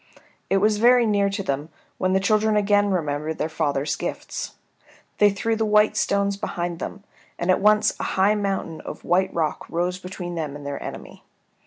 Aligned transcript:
It 0.49 0.57
was 0.57 0.77
very 0.79 1.05
near 1.05 1.29
to 1.29 1.43
them, 1.43 1.69
when 1.99 2.13
the 2.13 2.19
children 2.19 2.55
again 2.57 2.89
remembered 2.89 3.37
their 3.37 3.45
father's 3.47 3.95
gifts. 3.95 4.55
They 5.19 5.29
threw 5.29 5.55
the 5.55 5.63
white 5.63 5.95
stones 5.95 6.37
behind 6.37 6.79
them, 6.79 7.03
and 7.37 7.51
at 7.51 7.61
once 7.61 7.93
a 7.99 8.03
high 8.17 8.33
mountain 8.33 8.81
of 8.81 9.03
white 9.05 9.31
rock 9.31 9.69
rose 9.69 9.99
between 9.99 10.33
them 10.33 10.55
and 10.55 10.65
their 10.65 10.81
enemy. 10.81 11.23